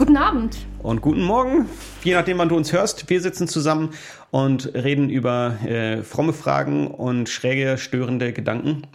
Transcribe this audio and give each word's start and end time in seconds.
Guten 0.00 0.16
Abend. 0.16 0.56
Und 0.82 1.02
guten 1.02 1.22
Morgen, 1.22 1.68
je 2.02 2.14
nachdem, 2.14 2.38
wann 2.38 2.48
du 2.48 2.56
uns 2.56 2.72
hörst. 2.72 3.10
Wir 3.10 3.20
sitzen 3.20 3.46
zusammen 3.46 3.90
und 4.30 4.72
reden 4.72 5.10
über 5.10 5.58
äh, 5.62 6.02
fromme 6.02 6.32
Fragen 6.32 6.86
und 6.86 7.28
schräge, 7.28 7.76
störende 7.76 8.32
Gedanken. 8.32 8.86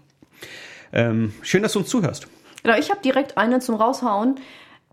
Ähm, 0.91 1.31
schön, 1.43 1.61
dass 1.61 1.73
du 1.73 1.79
uns 1.81 1.89
zuhörst. 1.89 2.25
Genau, 2.63 2.75
ich 2.75 2.89
habe 2.89 3.01
direkt 3.01 3.37
eine 3.37 3.59
zum 3.59 3.75
Raushauen. 3.75 4.39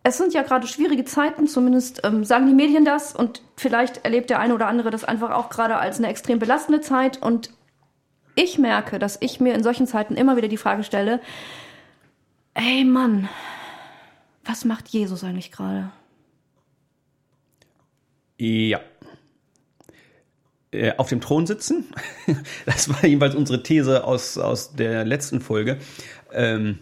Es 0.03 0.19
sind 0.19 0.35
ja 0.35 0.43
gerade 0.43 0.67
schwierige 0.67 1.07
Zeiten, 1.07 1.47
zumindest 1.47 2.03
ähm, 2.05 2.25
sagen 2.25 2.47
die 2.47 2.53
Medien 2.53 2.85
das 2.85 3.17
und 3.17 3.41
vielleicht 3.57 4.05
erlebt 4.05 4.29
der 4.29 4.39
eine 4.39 4.55
oder 4.55 4.67
andere 4.67 4.91
das 4.91 5.05
einfach 5.05 5.31
auch 5.31 5.49
gerade 5.49 5.79
als 5.79 5.97
eine 5.97 6.09
extrem 6.09 6.39
belastende 6.39 6.83
Zeit. 6.83 7.23
Und 7.23 7.55
ich 8.35 8.59
merke, 8.59 8.99
dass 8.99 9.17
ich 9.23 9.41
mir 9.41 9.55
in 9.55 9.63
solchen 9.63 9.87
Zeiten 9.87 10.17
immer 10.17 10.37
wieder 10.37 10.49
die 10.49 10.59
Frage 10.59 10.85
stelle, 10.85 11.21
ey 12.53 12.85
Mann, 12.85 13.31
was 14.45 14.67
macht 14.67 14.89
Jesus 14.89 15.25
eigentlich 15.25 15.51
gerade? 15.51 15.91
Ja. 18.43 18.81
Äh, 20.73 20.95
auf 20.97 21.09
dem 21.09 21.21
Thron 21.21 21.47
sitzen. 21.47 21.85
Das 22.67 22.89
war 22.89 23.05
jedenfalls 23.07 23.37
unsere 23.37 23.63
These 23.63 24.03
aus, 24.03 24.37
aus 24.37 24.75
der 24.75 25.05
letzten 25.05 25.41
Folge. 25.41 25.79
Ähm, 26.33 26.81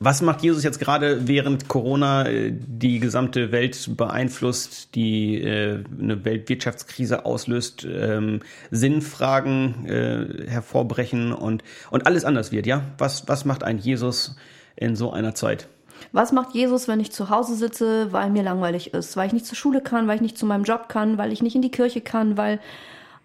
was 0.00 0.20
macht 0.20 0.42
Jesus 0.42 0.64
jetzt 0.64 0.80
gerade, 0.80 1.28
während 1.28 1.68
Corona 1.68 2.28
äh, 2.28 2.52
die 2.52 2.98
gesamte 2.98 3.52
Welt 3.52 3.96
beeinflusst, 3.96 4.96
die 4.96 5.40
äh, 5.40 5.84
eine 6.00 6.24
Weltwirtschaftskrise 6.24 7.24
auslöst, 7.24 7.86
ähm, 7.88 8.40
Sinnfragen 8.72 9.86
äh, 9.86 10.48
hervorbrechen 10.48 11.32
und, 11.32 11.62
und 11.92 12.06
alles 12.08 12.24
anders 12.24 12.50
wird, 12.50 12.66
ja? 12.66 12.82
Was, 12.98 13.28
was 13.28 13.44
macht 13.44 13.62
ein 13.62 13.78
Jesus 13.78 14.34
in 14.74 14.96
so 14.96 15.12
einer 15.12 15.36
Zeit? 15.36 15.68
Was 16.10 16.32
macht 16.32 16.54
Jesus, 16.54 16.88
wenn 16.88 17.00
ich 17.00 17.12
zu 17.12 17.30
Hause 17.30 17.54
sitze, 17.54 18.12
weil 18.12 18.30
mir 18.30 18.42
langweilig 18.42 18.92
ist, 18.94 19.16
weil 19.16 19.28
ich 19.28 19.32
nicht 19.32 19.46
zur 19.46 19.56
Schule 19.56 19.80
kann, 19.80 20.08
weil 20.08 20.16
ich 20.16 20.22
nicht 20.22 20.38
zu 20.38 20.46
meinem 20.46 20.64
Job 20.64 20.88
kann, 20.88 21.18
weil 21.18 21.32
ich 21.32 21.42
nicht 21.42 21.54
in 21.54 21.62
die 21.62 21.70
Kirche 21.70 22.00
kann, 22.00 22.36
weil 22.36 22.60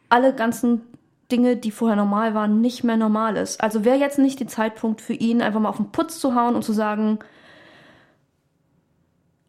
alle 0.10 0.34
ganzen 0.34 0.82
Dinge, 1.32 1.58
die 1.58 1.72
vorher 1.72 1.98
normal 1.98 2.34
waren, 2.34 2.62
nicht 2.62 2.84
mehr 2.84 2.98
normal 2.98 3.36
ist. 3.36 3.62
Also 3.62 3.84
wäre 3.84 3.98
jetzt 3.98 4.20
nicht 4.20 4.40
der 4.40 4.48
Zeitpunkt 4.48 5.02
für 5.02 5.14
ihn, 5.14 5.42
einfach 5.42 5.60
mal 5.60 5.70
auf 5.70 5.78
den 5.78 5.92
Putz 5.92 6.20
zu 6.20 6.36
hauen 6.36 6.56
und 6.56 6.64
zu 6.64 6.74
sagen, 6.74 7.20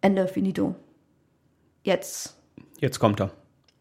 Ende, 0.00 0.26
finito. 0.28 0.74
Jetzt. 1.82 2.36
Jetzt 2.78 2.98
kommt 2.98 3.20
er. 3.20 3.30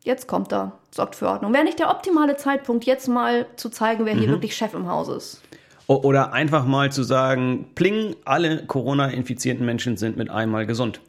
Jetzt 0.03 0.27
kommt 0.27 0.53
er, 0.53 0.71
sorgt 0.91 1.15
für 1.15 1.27
Ordnung. 1.27 1.53
Wäre 1.53 1.63
nicht 1.63 1.79
der 1.79 1.89
optimale 1.89 2.37
Zeitpunkt, 2.37 2.85
jetzt 2.85 3.07
mal 3.07 3.45
zu 3.57 3.69
zeigen, 3.69 4.05
wer 4.05 4.15
hier 4.15 4.29
wirklich 4.29 4.55
Chef 4.55 4.73
im 4.73 4.87
Haus 4.87 5.09
ist. 5.09 5.41
Oder 5.87 6.33
einfach 6.33 6.65
mal 6.65 6.91
zu 6.91 7.03
sagen, 7.03 7.67
pling, 7.73 8.15
alle 8.25 8.65
Corona-infizierten 8.65 9.65
Menschen 9.65 9.95
sind 9.95 10.17
mit 10.17 10.29
einmal 10.29 10.65
gesund. 10.65 10.99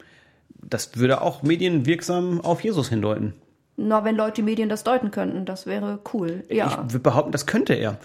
Das 0.61 0.97
würde 0.97 1.21
auch 1.21 1.43
medienwirksam 1.43 2.39
auf 2.41 2.63
Jesus 2.63 2.87
hindeuten. 2.87 3.33
Na, 3.75 4.03
wenn 4.03 4.15
Leute 4.15 4.41
Medien 4.41 4.69
das 4.69 4.83
deuten 4.83 5.11
könnten, 5.11 5.45
das 5.45 5.65
wäre 5.65 5.99
cool. 6.13 6.43
Ja. 6.49 6.67
Ich 6.67 6.77
würde 6.93 6.99
behaupten, 6.99 7.31
das 7.31 7.45
könnte 7.45 7.73
er. 7.73 7.97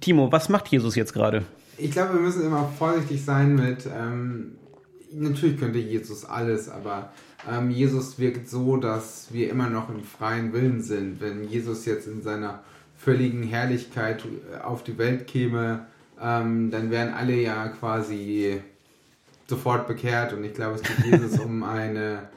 Timo, 0.00 0.30
was 0.30 0.48
macht 0.48 0.68
Jesus 0.68 0.94
jetzt 0.94 1.12
gerade? 1.12 1.42
Ich 1.78 1.90
glaube, 1.90 2.14
wir 2.14 2.20
müssen 2.20 2.44
immer 2.44 2.68
vorsichtig 2.78 3.24
sein 3.24 3.56
mit, 3.56 3.86
ähm, 3.86 4.56
natürlich 5.12 5.58
könnte 5.58 5.78
Jesus 5.78 6.24
alles, 6.24 6.68
aber 6.68 7.12
ähm, 7.50 7.70
Jesus 7.70 8.18
wirkt 8.18 8.48
so, 8.48 8.76
dass 8.76 9.28
wir 9.32 9.50
immer 9.50 9.68
noch 9.68 9.88
im 9.88 10.02
freien 10.02 10.52
Willen 10.52 10.82
sind. 10.82 11.20
Wenn 11.20 11.48
Jesus 11.48 11.84
jetzt 11.86 12.06
in 12.06 12.22
seiner 12.22 12.60
völligen 13.04 13.42
Herrlichkeit 13.42 14.24
äh, 14.24 14.62
auf 14.62 14.82
die 14.82 14.98
Welt 14.98 15.26
käme, 15.26 15.86
ähm, 16.20 16.70
dann 16.70 16.90
wären 16.90 17.12
alle 17.12 17.34
ja 17.34 17.68
quasi 17.68 18.60
sofort 19.46 19.86
bekehrt. 19.86 20.32
Und 20.32 20.44
ich 20.44 20.54
glaube, 20.54 20.76
es 20.76 20.82
geht 20.82 21.04
Jesus 21.04 21.38
um 21.38 21.62
eine 21.62 22.28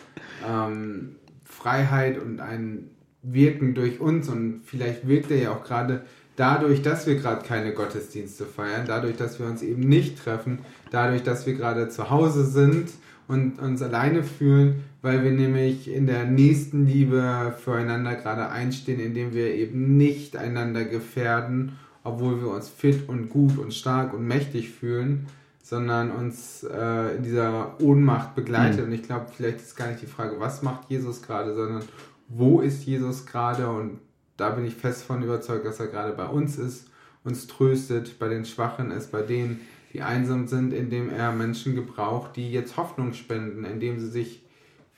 ähm, 0.48 1.16
Freiheit 1.46 2.18
und 2.18 2.42
ein 2.42 2.90
Wirken 3.24 3.74
durch 3.74 4.00
uns. 4.00 4.28
Und 4.28 4.62
vielleicht 4.66 5.08
wirkt 5.08 5.32
er 5.32 5.38
ja 5.38 5.52
auch 5.52 5.64
gerade 5.64 6.06
dadurch, 6.36 6.82
dass 6.82 7.08
wir 7.08 7.16
gerade 7.16 7.46
keine 7.46 7.74
Gottesdienste 7.74 8.46
feiern, 8.46 8.86
dadurch, 8.86 9.16
dass 9.16 9.40
wir 9.40 9.48
uns 9.48 9.62
eben 9.62 9.82
nicht 9.82 10.24
treffen, 10.24 10.60
dadurch, 10.92 11.24
dass 11.24 11.46
wir 11.46 11.54
gerade 11.54 11.90
zu 11.90 12.10
Hause 12.10 12.46
sind 12.46 12.90
und 13.28 13.60
uns 13.60 13.82
alleine 13.82 14.24
fühlen, 14.24 14.84
weil 15.02 15.24
wir 15.24 15.32
nämlich 15.32 15.94
in 15.94 16.08
der 16.08 16.26
nächsten 16.26 16.86
Liebe 16.86 17.56
füreinander 17.64 18.16
gerade 18.16 18.50
einstehen, 18.50 19.00
indem 19.00 19.34
wir 19.34 19.54
eben 19.54 19.98
nicht 19.98 20.36
einander 20.36 20.86
gefährden, 20.86 21.74
obwohl 22.04 22.42
wir 22.42 22.50
uns 22.50 22.70
fit 22.70 23.08
und 23.08 23.30
gut 23.30 23.58
und 23.58 23.74
stark 23.74 24.14
und 24.14 24.28
mächtig 24.28 24.70
fühlen, 24.70 25.28
sondern 25.62 26.12
uns 26.12 26.64
äh, 26.64 27.18
in 27.18 27.24
dieser 27.24 27.80
Ohnmacht 27.82 28.36
begleitet. 28.36 28.80
Mhm. 28.80 28.86
Und 28.86 28.92
ich 28.94 29.04
glaube, 29.04 29.26
vielleicht 29.36 29.60
ist 29.60 29.76
gar 29.76 29.88
nicht 29.88 30.02
die 30.02 30.08
Frage, 30.08 30.40
was 30.40 30.64
macht 30.64 30.90
Jesus 30.90 31.22
gerade, 31.22 31.54
sondern 31.54 31.84
wo 32.30 32.62
ist 32.62 32.86
Jesus 32.86 33.26
gerade? 33.26 33.68
Und 33.68 34.00
da 34.38 34.52
bin 34.52 34.66
ich 34.66 34.76
fest 34.76 35.04
von 35.04 35.22
überzeugt, 35.22 35.66
dass 35.66 35.82
er 35.82 35.88
gerade 35.88 36.14
bei 36.14 36.26
uns 36.26 36.58
ist, 36.58 36.88
uns 37.26 37.48
tröstet, 37.48 38.18
bei 38.20 38.30
den 38.30 38.46
Schwachen 38.46 38.92
ist, 38.92 39.12
bei 39.12 39.22
denen, 39.22 39.60
die 39.94 40.02
einsam 40.02 40.48
sind, 40.48 40.74
indem 40.74 41.10
er 41.10 41.32
Menschen 41.32 41.76
gebraucht, 41.76 42.36
die 42.36 42.52
jetzt 42.52 42.78
Hoffnung 42.78 43.14
spenden, 43.14 43.66
indem 43.66 44.00
sie 44.00 44.08
sich, 44.08 44.44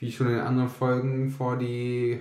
wie 0.00 0.10
schon 0.10 0.28
in 0.30 0.40
anderen 0.40 0.70
Folgen, 0.70 1.30
vor 1.30 1.56
die 1.56 2.20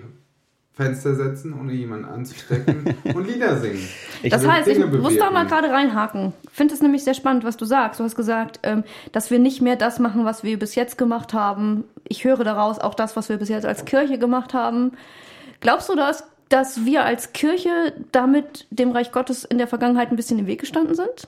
Fenster 0.74 1.16
setzen, 1.16 1.54
ohne 1.60 1.74
jemanden 1.74 2.06
anzustecken 2.06 2.96
und 3.16 3.28
Lieder 3.28 3.58
singen. 3.58 3.86
Ich 4.22 4.32
das 4.32 4.48
heißt, 4.48 4.68
Dinge 4.68 4.86
ich 4.86 5.02
muss 5.02 5.18
da 5.18 5.32
mal 5.32 5.46
gerade 5.46 5.70
reinhaken. 5.70 6.34
Ich 6.44 6.56
finde 6.56 6.74
es 6.74 6.82
nämlich 6.82 7.04
sehr 7.04 7.14
spannend, 7.14 7.44
was 7.44 7.58
du 7.58 7.66
sagst. 7.66 8.00
Du 8.00 8.04
hast 8.04 8.16
gesagt, 8.16 8.60
ähm, 8.64 8.84
dass 9.12 9.32
wir 9.32 9.40
nicht 9.40 9.62
mehr 9.62 9.78
das 9.78 10.00
machen, 10.00 10.24
was 10.26 10.44
wir 10.44 10.60
bis 10.60 10.76
jetzt 10.76 10.98
gemacht 10.98 11.34
haben. 11.34 11.86
Ich 12.08 12.24
höre 12.26 12.44
daraus 12.44 12.80
auch 12.80 12.94
das, 12.94 13.16
was 13.16 13.30
wir 13.30 13.38
bis 13.38 13.50
jetzt 13.50 13.66
als 13.66 13.86
Kirche 13.86 14.18
gemacht 14.20 14.54
haben. 14.54 14.92
Glaubst 15.62 15.90
du, 15.90 15.96
dass, 15.96 16.24
dass 16.50 16.86
wir 16.86 17.04
als 17.04 17.34
Kirche 17.34 17.94
damit 18.12 18.68
dem 18.72 18.92
Reich 18.92 19.12
Gottes 19.12 19.46
in 19.46 19.58
der 19.58 19.68
Vergangenheit 19.68 20.12
ein 20.12 20.16
bisschen 20.16 20.40
im 20.40 20.48
Weg 20.48 20.60
gestanden 20.60 20.96
sind? 20.96 21.28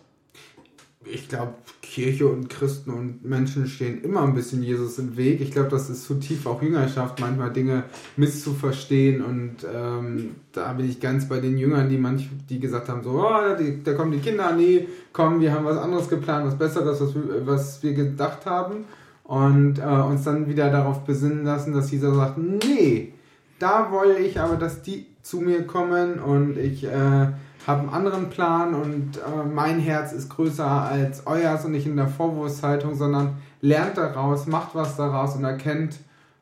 Ich 1.05 1.27
glaube, 1.27 1.53
Kirche 1.81 2.27
und 2.27 2.49
Christen 2.49 2.91
und 2.91 3.25
Menschen 3.25 3.67
stehen 3.67 4.03
immer 4.03 4.21
ein 4.21 4.35
bisschen 4.35 4.61
Jesus 4.61 4.99
im 4.99 5.17
Weg. 5.17 5.41
Ich 5.41 5.51
glaube, 5.51 5.69
das 5.69 5.89
ist 5.89 6.05
zu 6.05 6.15
tief 6.15 6.45
auch 6.45 6.61
Jüngerschaft, 6.61 7.19
manchmal 7.19 7.51
Dinge 7.51 7.85
misszuverstehen. 8.17 9.23
Und 9.23 9.57
ähm, 9.73 10.35
da 10.51 10.71
bin 10.73 10.87
ich 10.87 10.99
ganz 10.99 11.27
bei 11.27 11.39
den 11.39 11.57
Jüngern, 11.57 11.89
die 11.89 11.97
manch, 11.97 12.29
die 12.49 12.59
gesagt 12.59 12.87
haben, 12.87 13.03
so, 13.03 13.11
oh, 13.11 13.55
die, 13.59 13.83
da 13.83 13.93
kommen 13.93 14.11
die 14.11 14.19
Kinder, 14.19 14.53
nee, 14.55 14.87
komm, 15.11 15.41
wir 15.41 15.53
haben 15.53 15.65
was 15.65 15.77
anderes 15.77 16.07
geplant, 16.07 16.45
was 16.45 16.57
Besseres, 16.57 17.01
was 17.01 17.15
wir, 17.15 17.47
was 17.47 17.83
wir 17.83 17.93
gedacht 17.93 18.45
haben. 18.45 18.85
Und 19.23 19.79
äh, 19.79 19.83
uns 19.83 20.23
dann 20.23 20.47
wieder 20.47 20.69
darauf 20.69 21.03
besinnen 21.05 21.45
lassen, 21.45 21.73
dass 21.73 21.87
dieser 21.87 22.13
sagt, 22.13 22.37
nee, 22.37 23.13
da 23.59 23.91
wollte 23.91 24.21
ich 24.21 24.39
aber, 24.39 24.55
dass 24.55 24.81
die 24.81 25.07
zu 25.23 25.39
mir 25.39 25.63
kommen 25.63 26.19
und 26.19 26.57
ich 26.57 26.83
äh, 26.83 27.27
habe 27.67 27.81
einen 27.81 27.89
anderen 27.89 28.29
Plan 28.29 28.73
und 28.73 29.17
äh, 29.17 29.45
mein 29.45 29.79
Herz 29.79 30.13
ist 30.13 30.29
größer 30.29 30.65
als 30.65 31.27
euers 31.27 31.65
und 31.65 31.71
nicht 31.71 31.85
in 31.85 31.95
der 31.95 32.07
Vorwurfshaltung, 32.07 32.95
sondern 32.95 33.37
lernt 33.61 33.97
daraus, 33.97 34.47
macht 34.47 34.73
was 34.73 34.97
daraus 34.97 35.35
und 35.35 35.43
erkennt, 35.43 35.99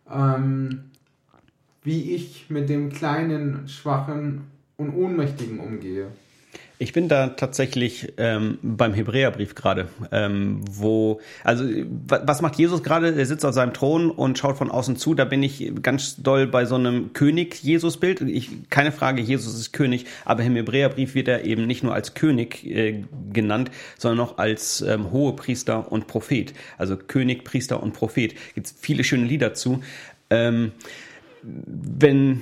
ähm, 0.10 0.86
wie 1.84 2.14
ich 2.14 2.50
mit 2.50 2.70
dem 2.70 2.90
kleinen, 2.90 3.68
schwachen 3.68 4.48
und 4.78 4.94
ohnmächtigen 4.94 5.60
umgehe. 5.60 6.08
Ich 6.82 6.94
bin 6.94 7.10
da 7.10 7.28
tatsächlich 7.28 8.14
ähm, 8.16 8.58
beim 8.62 8.94
Hebräerbrief 8.94 9.54
gerade, 9.54 9.90
ähm, 10.14 10.62
wo, 10.72 11.20
also 11.44 11.66
was 12.08 12.42
macht 12.42 12.56
Jesus 12.56 12.84
gerade? 12.84 13.14
Er 13.14 13.26
sitzt 13.26 13.46
auf 13.46 13.54
seinem 13.54 13.74
Thron 13.74 14.10
und 14.10 14.38
schaut 14.38 14.58
von 14.58 14.72
außen 14.72 14.96
zu. 14.96 15.14
Da 15.14 15.26
bin 15.26 15.44
ich 15.44 15.74
ganz 15.82 16.16
doll 16.24 16.48
bei 16.48 16.64
so 16.64 16.76
einem 16.76 17.12
König-Jesus-Bild. 17.12 18.24
Keine 18.70 18.94
Frage, 18.94 19.22
Jesus 19.22 19.60
ist 19.60 19.74
König, 19.74 20.06
aber 20.24 20.42
im 20.44 20.56
Hebräerbrief 20.56 21.16
wird 21.16 21.28
er 21.28 21.44
eben 21.44 21.68
nicht 21.68 21.84
nur 21.84 21.94
als 21.94 22.14
König 22.14 22.66
äh, 22.66 23.04
genannt, 23.34 23.72
sondern 23.98 24.26
auch 24.26 24.38
als 24.38 24.80
ähm, 24.80 25.12
Hohepriester 25.12 25.92
und 25.92 26.08
Prophet. 26.08 26.54
Also 26.78 26.96
König, 26.96 27.44
Priester 27.44 27.84
und 27.84 27.92
Prophet. 27.92 28.36
Gibt 28.56 28.74
viele 28.80 29.04
schöne 29.04 29.26
Lieder 29.26 29.54
zu. 29.54 29.82
Ähm, 30.30 30.72
wenn 31.44 32.42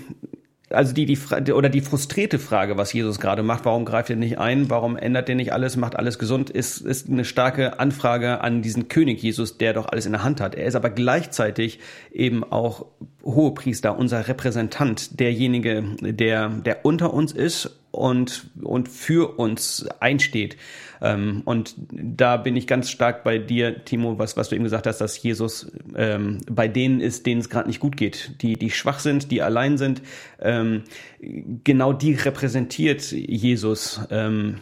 also 0.69 0.93
die, 0.93 1.05
die, 1.05 1.53
oder 1.53 1.69
die 1.69 1.81
frustrierte 1.81 2.39
Frage, 2.39 2.77
was 2.77 2.91
Jesus 2.91 3.19
gerade 3.19 3.41
macht, 3.41 3.63
warum 3.63 3.85
greift 3.85 4.09
er 4.09 4.17
nicht 4.17 4.37
ein, 4.37 4.69
warum 4.69 4.97
ändert 4.97 5.29
er 5.29 5.35
nicht 5.35 5.53
alles, 5.53 5.77
macht 5.77 5.95
alles 5.95 6.19
gesund, 6.19 6.49
ist, 6.49 6.81
ist 6.81 7.09
eine 7.09 7.23
starke 7.23 7.79
Anfrage 7.79 8.41
an 8.41 8.61
diesen 8.61 8.89
König 8.89 9.21
Jesus, 9.21 9.57
der 9.57 9.73
doch 9.73 9.87
alles 9.87 10.05
in 10.05 10.11
der 10.11 10.23
Hand 10.23 10.41
hat. 10.41 10.55
Er 10.55 10.65
ist 10.65 10.75
aber 10.75 10.89
gleichzeitig 10.89 11.79
eben 12.11 12.43
auch 12.43 12.85
Hohepriester, 13.27 13.97
unser 13.97 14.27
Repräsentant, 14.27 15.19
derjenige, 15.19 15.83
der, 16.01 16.49
der 16.49 16.85
unter 16.85 17.13
uns 17.13 17.33
ist 17.33 17.77
und, 17.91 18.49
und 18.61 18.87
für 18.87 19.37
uns 19.37 19.85
einsteht. 19.99 20.55
Ähm, 21.01 21.41
und 21.45 21.75
da 21.91 22.37
bin 22.37 22.55
ich 22.55 22.67
ganz 22.67 22.89
stark 22.89 23.23
bei 23.23 23.37
dir, 23.37 23.83
Timo, 23.83 24.17
was, 24.17 24.37
was 24.37 24.49
du 24.49 24.55
eben 24.55 24.63
gesagt 24.63 24.87
hast, 24.87 24.99
dass 24.99 25.21
Jesus 25.21 25.71
ähm, 25.95 26.39
bei 26.49 26.67
denen 26.67 27.01
ist, 27.01 27.25
denen 27.25 27.41
es 27.41 27.49
gerade 27.49 27.67
nicht 27.67 27.79
gut 27.79 27.97
geht, 27.97 28.41
die, 28.41 28.53
die 28.53 28.71
schwach 28.71 28.99
sind, 28.99 29.31
die 29.31 29.41
allein 29.41 29.77
sind. 29.77 30.01
Ähm, 30.39 30.83
genau 31.19 31.93
die 31.93 32.13
repräsentiert 32.13 33.11
Jesus. 33.11 34.01
Ähm, 34.09 34.59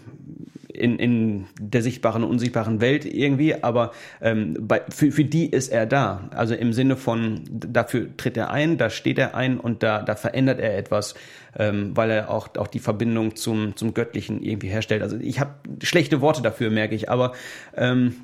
in, 0.76 1.00
in 1.00 1.46
der 1.60 1.82
sichtbaren 1.82 2.24
und 2.24 2.30
unsichtbaren 2.30 2.82
Welt 2.82 3.06
irgendwie, 3.06 3.56
aber 3.64 3.92
ähm, 4.22 4.56
bei, 4.60 4.82
für, 4.90 5.12
für 5.12 5.26
die 5.26 5.48
ist 5.48 5.70
er 5.70 5.86
da. 5.86 6.30
Also 6.32 6.56
im 6.56 6.74
Sinne 6.74 6.96
von, 6.96 7.42
dafür 7.50 8.16
tritt 8.18 8.38
er 8.38 8.52
ein, 8.52 8.78
da 8.78 8.90
steht 8.90 9.18
er 9.18 9.36
ein 9.36 9.60
und 9.60 9.84
da, 9.84 10.02
da 10.02 10.16
verändert 10.16 10.60
er 10.60 10.78
etwas, 10.78 11.16
ähm, 11.58 11.96
weil 11.96 12.12
er 12.12 12.30
auch, 12.30 12.50
auch 12.58 12.68
die 12.68 12.80
Verbindung 12.80 13.36
zum, 13.36 13.76
zum 13.76 13.94
Göttlichen 13.94 14.44
irgendwie 14.44 14.68
herstellt. 14.68 15.02
Also 15.02 15.18
ich 15.18 15.40
habe 15.40 15.52
schlechte 15.82 16.22
Worte 16.22 16.42
dafür, 16.42 16.70
merke 16.70 16.96
ich, 16.96 17.10
aber 17.10 17.34
ähm, 17.76 18.16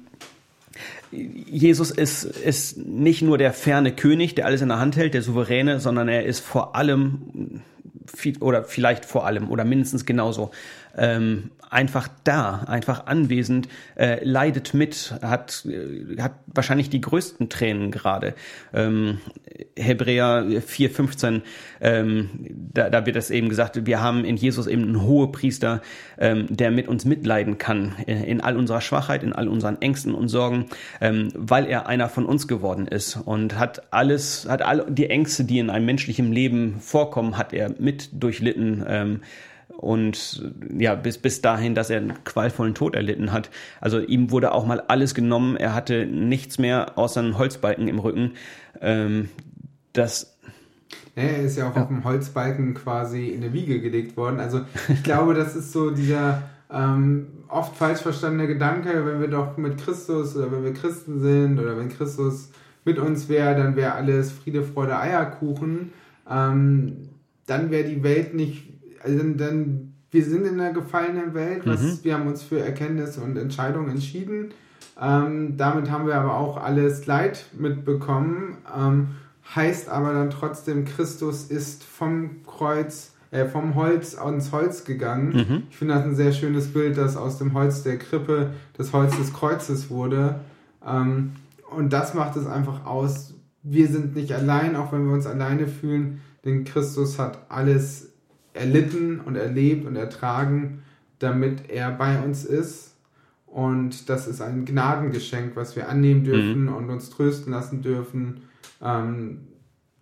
Jesus 1.11 1.91
ist, 1.91 2.23
ist 2.23 2.77
nicht 2.77 3.21
nur 3.21 3.37
der 3.37 3.51
ferne 3.51 3.91
König, 3.91 4.35
der 4.35 4.45
alles 4.45 4.61
in 4.61 4.69
der 4.69 4.79
Hand 4.79 4.95
hält, 4.95 5.13
der 5.13 5.21
Souveräne, 5.21 5.79
sondern 5.79 6.07
er 6.07 6.25
ist 6.25 6.39
vor 6.39 6.75
allem, 6.75 7.61
oder 8.39 8.63
vielleicht 8.63 9.05
vor 9.05 9.25
allem, 9.25 9.51
oder 9.51 9.65
mindestens 9.65 10.05
genauso, 10.05 10.51
ähm, 10.97 11.51
einfach 11.71 12.09
da, 12.25 12.63
einfach 12.67 13.07
anwesend, 13.07 13.69
äh, 13.95 14.23
leidet 14.23 14.73
mit, 14.73 15.15
hat, 15.21 15.65
äh, 15.65 16.21
hat 16.21 16.33
wahrscheinlich 16.47 16.89
die 16.89 16.99
größten 16.99 17.49
Tränen 17.49 17.91
gerade. 17.91 18.35
Ähm, 18.73 19.19
Hebräer 19.77 20.43
4,15, 20.43 21.41
ähm, 21.79 22.29
da, 22.73 22.89
da 22.89 23.05
wird 23.05 23.15
es 23.15 23.31
eben 23.31 23.47
gesagt, 23.47 23.85
wir 23.85 24.01
haben 24.01 24.25
in 24.25 24.35
Jesus 24.35 24.67
eben 24.67 24.83
einen 24.83 25.01
hohen 25.03 25.31
Priester, 25.31 25.81
ähm, 26.19 26.47
der 26.49 26.71
mit 26.71 26.89
uns 26.89 27.05
mitleiden 27.05 27.57
kann, 27.57 27.95
in, 28.05 28.17
äh, 28.17 28.25
in 28.25 28.41
all 28.41 28.57
unserer 28.57 28.81
Schwachheit, 28.81 29.23
in 29.23 29.31
all 29.31 29.47
unseren 29.47 29.81
Ängsten 29.81 30.13
und 30.13 30.27
Sorgen, 30.27 30.65
ähm, 30.99 31.29
weil 31.35 31.67
er 31.67 31.87
einer 31.87 32.09
von 32.09 32.25
uns 32.25 32.49
geworden 32.49 32.87
ist 32.87 33.15
und 33.15 33.57
hat 33.57 33.93
alles, 33.93 34.45
hat 34.49 34.61
all 34.61 34.85
die 34.89 35.09
Ängste, 35.09 35.45
die 35.45 35.59
in 35.59 35.69
einem 35.69 35.85
menschlichen 35.85 36.33
Leben 36.33 36.81
vorkommen, 36.81 37.37
hat 37.37 37.53
er 37.53 37.73
mit 37.79 38.09
durchlitten. 38.11 38.83
Ähm, 38.85 39.21
und 39.77 40.51
ja, 40.77 40.95
bis, 40.95 41.17
bis 41.17 41.41
dahin, 41.41 41.75
dass 41.75 41.89
er 41.89 41.97
einen 41.97 42.23
qualvollen 42.23 42.75
Tod 42.75 42.95
erlitten 42.95 43.31
hat. 43.31 43.49
Also 43.79 43.99
ihm 43.99 44.31
wurde 44.31 44.53
auch 44.53 44.65
mal 44.65 44.81
alles 44.81 45.15
genommen, 45.15 45.55
er 45.55 45.73
hatte 45.73 46.05
nichts 46.05 46.57
mehr 46.59 46.97
außer 46.97 47.21
einen 47.21 47.37
Holzbalken 47.37 47.87
im 47.87 47.99
Rücken. 47.99 48.33
Ähm, 48.81 49.29
das 49.93 50.37
er 51.15 51.43
ist 51.43 51.57
ja 51.57 51.69
auch 51.69 51.75
ja. 51.75 51.83
auf 51.83 51.87
dem 51.89 52.03
Holzbalken 52.03 52.73
quasi 52.73 53.29
in 53.29 53.41
der 53.41 53.53
Wiege 53.53 53.81
gelegt 53.81 54.15
worden. 54.15 54.39
Also 54.39 54.61
ich 54.87 55.03
glaube, 55.03 55.33
das 55.33 55.55
ist 55.55 55.71
so 55.71 55.91
dieser 55.91 56.43
ähm, 56.71 57.27
oft 57.49 57.75
falsch 57.75 57.99
verstandene 57.99 58.47
Gedanke, 58.47 59.05
wenn 59.05 59.19
wir 59.19 59.27
doch 59.27 59.57
mit 59.57 59.77
Christus 59.77 60.35
oder 60.35 60.51
wenn 60.51 60.63
wir 60.63 60.73
Christen 60.73 61.19
sind 61.19 61.59
oder 61.59 61.77
wenn 61.77 61.89
Christus 61.89 62.49
mit 62.85 62.97
uns 62.97 63.29
wäre, 63.29 63.55
dann 63.55 63.75
wäre 63.75 63.93
alles 63.93 64.31
Friede, 64.31 64.63
Freude, 64.63 64.97
Eierkuchen. 64.97 65.91
Ähm, 66.29 67.09
dann 67.45 67.71
wäre 67.71 67.83
die 67.83 68.03
Welt 68.03 68.33
nicht 68.33 68.69
also 69.03 69.23
dann, 69.33 69.93
wir 70.11 70.23
sind 70.23 70.45
in 70.45 70.59
einer 70.59 70.73
gefallenen 70.73 71.33
Welt, 71.33 71.61
was, 71.65 71.81
mhm. 71.81 71.99
wir 72.03 72.13
haben 72.13 72.27
uns 72.27 72.43
für 72.43 72.59
Erkenntnis 72.59 73.17
und 73.17 73.37
Entscheidung 73.37 73.89
entschieden. 73.89 74.53
Ähm, 75.01 75.57
damit 75.57 75.89
haben 75.89 76.05
wir 76.05 76.15
aber 76.15 76.35
auch 76.35 76.57
alles 76.57 77.05
Leid 77.05 77.45
mitbekommen. 77.57 78.57
Ähm, 78.77 79.07
heißt 79.55 79.89
aber 79.89 80.13
dann 80.13 80.29
trotzdem, 80.29 80.85
Christus 80.85 81.45
ist 81.45 81.83
vom 81.83 82.43
Kreuz, 82.45 83.13
äh, 83.31 83.45
vom 83.45 83.75
Holz 83.75 84.15
ans 84.15 84.51
Holz 84.51 84.83
gegangen. 84.83 85.33
Mhm. 85.33 85.63
Ich 85.69 85.77
finde 85.77 85.95
das 85.95 86.03
ein 86.03 86.15
sehr 86.15 86.31
schönes 86.31 86.71
Bild, 86.71 86.97
dass 86.97 87.17
aus 87.17 87.37
dem 87.37 87.53
Holz 87.53 87.83
der 87.83 87.97
Krippe 87.97 88.51
das 88.77 88.93
Holz 88.93 89.17
des 89.17 89.33
Kreuzes 89.33 89.89
wurde. 89.89 90.41
Ähm, 90.85 91.31
und 91.75 91.93
das 91.93 92.13
macht 92.13 92.35
es 92.35 92.45
einfach 92.45 92.85
aus. 92.85 93.33
Wir 93.63 93.87
sind 93.87 94.15
nicht 94.15 94.33
allein, 94.33 94.75
auch 94.75 94.91
wenn 94.91 95.05
wir 95.05 95.13
uns 95.13 95.25
alleine 95.25 95.67
fühlen, 95.67 96.21
denn 96.43 96.63
Christus 96.63 97.19
hat 97.19 97.45
alles 97.49 98.10
erlitten 98.53 99.19
und 99.21 99.35
erlebt 99.35 99.85
und 99.85 99.95
ertragen, 99.95 100.83
damit 101.19 101.69
er 101.69 101.91
bei 101.91 102.19
uns 102.21 102.45
ist. 102.45 102.95
Und 103.45 104.09
das 104.09 104.27
ist 104.27 104.41
ein 104.41 104.65
Gnadengeschenk, 104.65 105.55
was 105.55 105.75
wir 105.75 105.89
annehmen 105.89 106.23
dürfen 106.23 106.63
mhm. 106.63 106.73
und 106.73 106.89
uns 106.89 107.09
trösten 107.09 107.51
lassen 107.51 107.81
dürfen. 107.81 108.43
Ähm, 108.81 109.47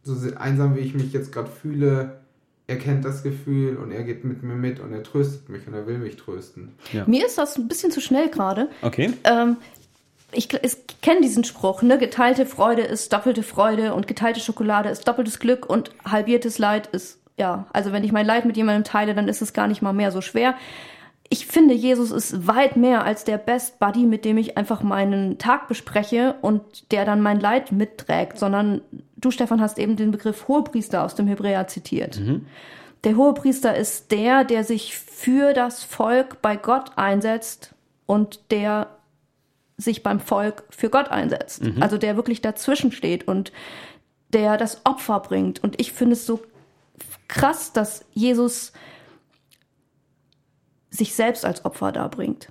so 0.03 0.15
einsam 0.35 0.75
wie 0.75 0.79
ich 0.79 0.93
mich 0.93 1.11
jetzt 1.13 1.31
gerade 1.31 1.49
fühle, 1.49 2.19
er 2.67 2.77
kennt 2.77 3.03
das 3.03 3.23
Gefühl 3.23 3.77
und 3.77 3.91
er 3.91 4.03
geht 4.03 4.23
mit 4.23 4.43
mir 4.43 4.53
mit 4.53 4.79
und 4.79 4.93
er 4.93 5.01
tröstet 5.01 5.49
mich 5.49 5.67
und 5.67 5.73
er 5.73 5.87
will 5.87 5.97
mich 5.97 6.17
trösten. 6.17 6.75
Ja. 6.93 7.03
Mir 7.07 7.25
ist 7.25 7.39
das 7.39 7.57
ein 7.57 7.67
bisschen 7.67 7.91
zu 7.91 7.99
schnell 7.99 8.29
gerade. 8.29 8.69
Okay. 8.83 9.11
Ähm, 9.23 9.57
ich, 10.31 10.53
ich 10.53 10.77
kenne 11.01 11.21
diesen 11.21 11.43
Spruch, 11.43 11.81
ne? 11.81 11.97
Geteilte 11.97 12.45
Freude 12.45 12.83
ist 12.83 13.11
doppelte 13.11 13.41
Freude 13.41 13.95
und 13.95 14.07
geteilte 14.07 14.39
Schokolade 14.39 14.89
ist 14.89 15.07
doppeltes 15.07 15.39
Glück 15.39 15.67
und 15.67 15.91
halbiertes 16.05 16.59
Leid 16.59 16.87
ist 16.87 17.18
ja, 17.39 17.65
also 17.73 17.91
wenn 17.91 18.03
ich 18.03 18.11
mein 18.11 18.25
Leid 18.25 18.45
mit 18.45 18.57
jemandem 18.57 18.83
teile, 18.83 19.15
dann 19.15 19.27
ist 19.27 19.41
es 19.41 19.53
gar 19.53 19.67
nicht 19.67 19.81
mal 19.81 19.93
mehr 19.93 20.11
so 20.11 20.21
schwer. 20.21 20.55
Ich 21.29 21.45
finde, 21.45 21.73
Jesus 21.73 22.11
ist 22.11 22.47
weit 22.47 22.75
mehr 22.75 23.05
als 23.05 23.23
der 23.23 23.37
Best 23.37 23.79
Buddy, 23.79 24.05
mit 24.05 24.25
dem 24.25 24.37
ich 24.37 24.57
einfach 24.57 24.83
meinen 24.83 25.37
Tag 25.37 25.67
bespreche 25.67 26.35
und 26.41 26.91
der 26.91 27.05
dann 27.05 27.21
mein 27.21 27.39
Leid 27.39 27.71
mitträgt, 27.71 28.37
sondern 28.37 28.81
du, 29.15 29.31
Stefan, 29.31 29.61
hast 29.61 29.79
eben 29.79 29.95
den 29.95 30.11
Begriff 30.11 30.47
Hohepriester 30.47 31.03
aus 31.03 31.15
dem 31.15 31.27
Hebräer 31.27 31.67
zitiert. 31.67 32.19
Mhm. 32.19 32.45
Der 33.05 33.15
Hohepriester 33.15 33.75
ist 33.75 34.11
der, 34.11 34.43
der 34.43 34.63
sich 34.63 34.97
für 34.97 35.53
das 35.53 35.83
Volk 35.83 36.41
bei 36.41 36.57
Gott 36.57 36.91
einsetzt 36.97 37.73
und 38.05 38.51
der 38.51 38.87
sich 39.77 40.03
beim 40.03 40.19
Volk 40.19 40.63
für 40.71 40.89
Gott 40.89 41.09
einsetzt. 41.09 41.63
Mhm. 41.63 41.81
Also 41.81 41.97
der 41.97 42.17
wirklich 42.17 42.41
dazwischen 42.41 42.91
steht 42.91 43.27
und 43.27 43.53
der 44.33 44.57
das 44.57 44.85
Opfer 44.85 45.21
bringt. 45.21 45.63
Und 45.63 45.79
ich 45.79 45.93
finde 45.93 46.13
es 46.13 46.25
so 46.25 46.41
krass, 47.27 47.73
dass 47.73 48.05
Jesus 48.13 48.73
sich 50.89 51.13
selbst 51.13 51.45
als 51.45 51.65
Opfer 51.65 51.91
darbringt. 51.91 52.49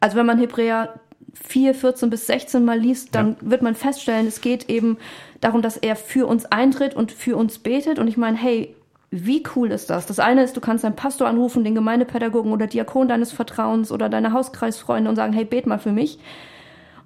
Also 0.00 0.16
wenn 0.16 0.26
man 0.26 0.38
Hebräer 0.38 1.00
4, 1.34 1.74
14 1.74 2.10
bis 2.10 2.26
16 2.26 2.64
mal 2.64 2.78
liest, 2.78 3.14
dann 3.14 3.36
ja. 3.40 3.50
wird 3.50 3.62
man 3.62 3.74
feststellen, 3.74 4.26
es 4.26 4.40
geht 4.40 4.68
eben 4.68 4.98
darum, 5.40 5.62
dass 5.62 5.76
er 5.76 5.96
für 5.96 6.26
uns 6.26 6.44
eintritt 6.46 6.94
und 6.94 7.12
für 7.12 7.36
uns 7.36 7.58
betet. 7.58 7.98
Und 7.98 8.08
ich 8.08 8.16
meine, 8.16 8.36
hey, 8.36 8.76
wie 9.10 9.42
cool 9.54 9.70
ist 9.70 9.90
das? 9.90 10.06
Das 10.06 10.18
eine 10.18 10.42
ist, 10.42 10.56
du 10.56 10.60
kannst 10.60 10.84
deinen 10.84 10.96
Pastor 10.96 11.28
anrufen, 11.28 11.64
den 11.64 11.74
Gemeindepädagogen 11.74 12.52
oder 12.52 12.66
Diakon 12.66 13.08
deines 13.08 13.32
Vertrauens 13.32 13.92
oder 13.92 14.08
deine 14.08 14.32
Hauskreisfreunde 14.32 15.08
und 15.08 15.16
sagen, 15.16 15.32
hey, 15.32 15.44
bet 15.44 15.66
mal 15.66 15.78
für 15.78 15.92
mich. 15.92 16.18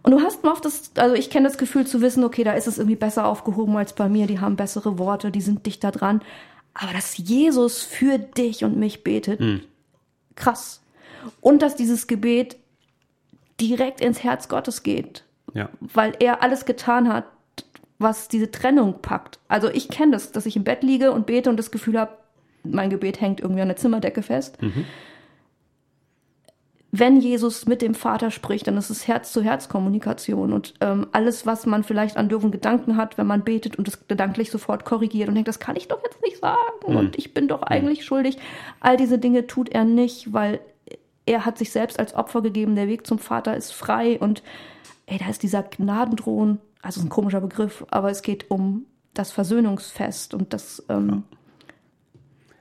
Und 0.03 0.13
du 0.13 0.21
hast 0.21 0.45
oft 0.45 0.65
das, 0.65 0.93
also 0.97 1.17
ich 1.17 1.31
kenne 1.31 1.49
das 1.49 1.59
Gefühl 1.59 1.85
zu 1.85 2.01
wissen, 2.01 2.23
okay, 2.23 2.45
da 2.45 2.53
ist 2.53 2.69
es 2.69 2.79
irgendwie 2.79 2.97
besser 2.97 3.27
aufgehoben 3.27 3.77
als 3.77 3.93
bei 3.93 4.09
mir, 4.09 4.29
die 4.29 4.39
haben 4.39 4.55
bessere 4.55 5.01
Worte, 5.01 5.33
die 5.33 5.41
sind 5.41 5.67
dichter 5.67 5.91
dran. 5.91 6.21
Aber 6.79 6.93
dass 6.93 7.17
Jesus 7.17 7.83
für 7.83 8.19
dich 8.19 8.65
und 8.65 8.77
mich 8.77 9.03
betet, 9.03 9.41
mhm. 9.41 9.63
krass. 10.35 10.83
Und 11.41 11.63
dass 11.63 11.75
dieses 11.75 12.07
Gebet 12.07 12.57
direkt 13.61 14.01
ins 14.01 14.23
Herz 14.23 14.49
Gottes 14.49 14.83
geht. 14.83 15.25
Ja. 15.55 15.71
Weil 15.81 16.15
er 16.21 16.43
alles 16.43 16.67
getan 16.67 17.09
hat, 17.09 17.25
was 17.99 18.29
diese 18.29 18.51
Trennung 18.51 19.01
packt. 19.01 19.39
Also 19.49 19.71
ich 19.71 19.89
kenne 19.89 20.13
das, 20.13 20.33
dass 20.33 20.45
ich 20.45 20.57
im 20.57 20.65
Bett 20.65 20.83
liege 20.83 21.13
und 21.13 21.27
bete 21.27 21.49
und 21.49 21.57
das 21.57 21.71
Gefühl 21.71 21.99
habe, 21.99 22.19
mein 22.63 22.91
Gebet 22.91 23.21
hängt 23.21 23.41
irgendwie 23.41 23.63
an 23.63 23.69
der 23.69 23.77
Zimmerdecke 23.79 24.23
fest. 24.23 24.61
Mhm 24.61 24.85
wenn 26.99 27.21
Jesus 27.21 27.67
mit 27.67 27.83
dem 27.83 27.95
Vater 27.95 28.31
spricht, 28.31 28.67
dann 28.67 28.77
ist 28.77 28.91
es 28.91 29.09
Herz-zu-Herz-Kommunikation. 29.09 30.53
Und 30.53 30.75
ähm, 30.81 31.07
alles, 31.13 31.47
was 31.47 31.67
man 31.67 31.85
vielleicht 31.85 32.17
an 32.17 32.29
dürfen 32.29 32.51
Gedanken 32.51 32.97
hat, 32.97 33.19
wenn 33.19 33.27
man 33.27 33.43
betet 33.43 33.77
und 33.77 33.89
es 33.89 34.07
gedanklich 34.07 34.51
sofort 34.51 34.85
korrigiert 34.85 35.29
und 35.29 35.35
denkt, 35.35 35.49
das 35.49 35.59
kann 35.59 35.77
ich 35.77 35.89
doch 35.89 36.03
jetzt 36.05 36.23
nicht 36.23 36.39
sagen 36.39 36.57
mhm. 36.87 36.97
und 36.97 37.19
ich 37.19 37.35
bin 37.35 37.49
doch 37.49 37.63
mhm. 37.63 37.69
eigentlich 37.69 38.01
mhm. 38.01 38.05
schuldig. 38.05 38.39
All 38.81 38.97
diese 38.97 39.19
Dinge 39.19 39.47
tut 39.47 39.69
er 39.69 39.85
nicht, 39.85 40.33
weil 40.33 40.61
er 41.27 41.45
hat 41.45 41.59
sich 41.59 41.73
selbst 41.73 41.99
als 41.99 42.15
Opfer 42.15 42.41
gegeben. 42.41 42.77
Der 42.77 42.89
Weg 42.89 43.07
zum 43.07 43.19
Vater 43.19 43.57
ist 43.57 43.73
frei 43.73 44.19
und 44.19 44.43
ey, 45.07 45.19
da 45.19 45.29
ist 45.29 45.43
dieser 45.43 45.63
Gnadendrohn, 45.63 46.59
also 46.83 47.01
ein 47.01 47.09
komischer 47.09 47.41
Begriff, 47.41 47.85
aber 47.91 48.11
es 48.11 48.23
geht 48.23 48.51
um 48.51 48.87
das 49.13 49.33
Versöhnungsfest 49.33 50.35
und 50.35 50.53
das 50.53 50.85
ähm, 50.89 51.09
ja. 51.09 51.36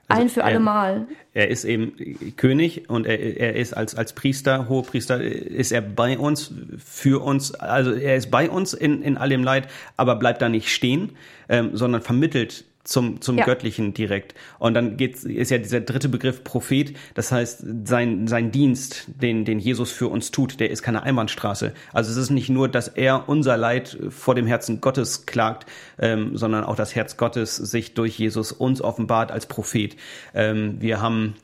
Also 0.08 0.22
Ein 0.22 0.28
für 0.28 0.44
alle 0.44 0.60
Mal. 0.60 1.06
Er 1.34 1.48
ist 1.48 1.64
eben 1.64 1.94
König 2.36 2.88
und 2.88 3.06
er, 3.06 3.18
er 3.18 3.56
ist 3.56 3.76
als, 3.76 3.96
als 3.96 4.12
Priester, 4.12 4.68
Hohepriester, 4.68 5.20
ist 5.20 5.72
er 5.72 5.80
bei 5.80 6.16
uns, 6.16 6.52
für 6.78 7.22
uns, 7.22 7.54
also 7.54 7.92
er 7.92 8.16
ist 8.16 8.30
bei 8.30 8.48
uns 8.48 8.72
in, 8.72 9.02
in 9.02 9.16
all 9.16 9.28
dem 9.28 9.42
Leid, 9.42 9.68
aber 9.96 10.14
bleibt 10.16 10.42
da 10.42 10.48
nicht 10.48 10.68
stehen, 10.68 11.12
ähm, 11.48 11.70
sondern 11.76 12.02
vermittelt 12.02 12.64
zum, 12.86 13.20
zum 13.20 13.38
ja. 13.38 13.44
Göttlichen 13.44 13.94
direkt. 13.94 14.34
Und 14.58 14.74
dann 14.74 14.96
geht's, 14.96 15.24
ist 15.24 15.50
ja 15.50 15.58
dieser 15.58 15.80
dritte 15.80 16.08
Begriff 16.08 16.44
Prophet. 16.44 16.96
Das 17.14 17.32
heißt, 17.32 17.64
sein, 17.84 18.26
sein 18.28 18.50
Dienst, 18.50 19.06
den, 19.20 19.44
den 19.44 19.58
Jesus 19.58 19.90
für 19.90 20.08
uns 20.08 20.30
tut, 20.30 20.60
der 20.60 20.70
ist 20.70 20.82
keine 20.82 21.02
Einbahnstraße. 21.02 21.72
Also 21.92 22.10
es 22.10 22.16
ist 22.16 22.30
nicht 22.30 22.48
nur, 22.48 22.68
dass 22.68 22.88
er 22.88 23.28
unser 23.28 23.56
Leid 23.56 23.98
vor 24.10 24.34
dem 24.34 24.46
Herzen 24.46 24.80
Gottes 24.80 25.26
klagt, 25.26 25.66
ähm, 25.98 26.36
sondern 26.36 26.64
auch 26.64 26.76
das 26.76 26.94
Herz 26.94 27.16
Gottes 27.16 27.56
sich 27.56 27.94
durch 27.94 28.18
Jesus 28.18 28.52
uns 28.52 28.80
offenbart 28.80 29.32
als 29.32 29.46
Prophet. 29.46 29.96
Ähm, 30.34 30.80
wir 30.80 31.00
haben 31.00 31.34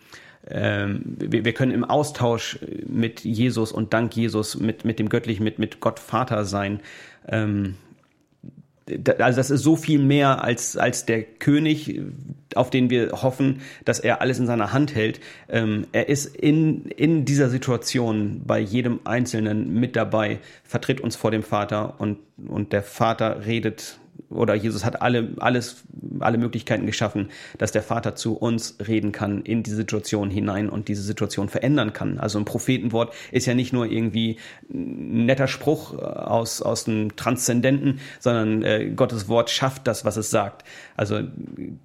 ähm, 0.48 1.02
wir, 1.04 1.44
wir 1.44 1.52
können 1.52 1.72
im 1.72 1.84
Austausch 1.84 2.58
mit 2.86 3.20
Jesus 3.20 3.70
und 3.70 3.92
dank 3.92 4.16
Jesus, 4.16 4.58
mit, 4.58 4.84
mit 4.84 4.98
dem 4.98 5.08
Göttlichen, 5.08 5.44
mit, 5.44 5.58
mit 5.58 5.78
Gott 5.80 6.00
Vater 6.00 6.44
sein. 6.44 6.80
Ähm, 7.28 7.76
also 9.18 9.36
das 9.36 9.50
ist 9.50 9.62
so 9.62 9.76
viel 9.76 9.98
mehr 9.98 10.42
als, 10.42 10.76
als 10.76 11.06
der 11.06 11.22
König, 11.22 12.00
auf 12.54 12.70
den 12.70 12.90
wir 12.90 13.22
hoffen, 13.22 13.60
dass 13.84 13.98
er 13.98 14.20
alles 14.20 14.38
in 14.38 14.46
seiner 14.46 14.72
Hand 14.72 14.94
hält. 14.94 15.20
Ähm, 15.48 15.86
er 15.92 16.08
ist 16.08 16.36
in, 16.36 16.86
in 16.86 17.24
dieser 17.24 17.48
Situation 17.48 18.42
bei 18.44 18.58
jedem 18.58 19.00
Einzelnen 19.04 19.72
mit 19.72 19.96
dabei, 19.96 20.40
vertritt 20.64 21.00
uns 21.00 21.16
vor 21.16 21.30
dem 21.30 21.42
Vater 21.42 21.94
und, 21.98 22.18
und 22.48 22.72
der 22.72 22.82
Vater 22.82 23.46
redet 23.46 23.98
oder 24.34 24.54
Jesus 24.54 24.84
hat 24.84 25.02
alle, 25.02 25.32
alles, 25.38 25.84
alle 26.20 26.38
Möglichkeiten 26.38 26.86
geschaffen, 26.86 27.30
dass 27.58 27.72
der 27.72 27.82
Vater 27.82 28.14
zu 28.14 28.36
uns 28.36 28.76
reden 28.86 29.12
kann 29.12 29.42
in 29.42 29.62
die 29.62 29.70
Situation 29.70 30.30
hinein 30.30 30.68
und 30.68 30.88
diese 30.88 31.02
Situation 31.02 31.48
verändern 31.48 31.92
kann. 31.92 32.18
Also 32.18 32.38
ein 32.38 32.44
Prophetenwort 32.44 33.14
ist 33.30 33.46
ja 33.46 33.54
nicht 33.54 33.72
nur 33.72 33.86
irgendwie 33.86 34.38
ein 34.72 35.26
netter 35.26 35.48
Spruch 35.48 35.98
aus, 35.98 36.62
aus 36.62 36.84
dem 36.84 37.16
Transzendenten, 37.16 38.00
sondern 38.20 38.62
äh, 38.62 38.90
Gottes 38.94 39.28
Wort 39.28 39.50
schafft 39.50 39.86
das, 39.86 40.04
was 40.04 40.16
es 40.16 40.30
sagt. 40.30 40.64
Also 40.96 41.20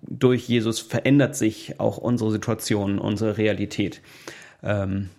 durch 0.01 0.47
Jesus 0.47 0.79
verändert 0.79 1.35
sich 1.35 1.79
auch 1.79 1.97
unsere 1.97 2.31
Situation, 2.31 2.99
unsere 2.99 3.37
Realität. 3.37 4.01
Ähm, 4.63 5.09